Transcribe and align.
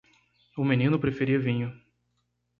O 0.57 0.63
menino 0.65 0.97
preferia 0.97 1.37
vinho. 1.37 1.69